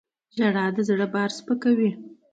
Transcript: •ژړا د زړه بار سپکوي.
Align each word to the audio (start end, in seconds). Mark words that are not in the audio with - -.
•ژړا 0.35 0.65
د 0.75 0.77
زړه 0.89 1.07
بار 1.13 1.29
سپکوي. 1.37 1.91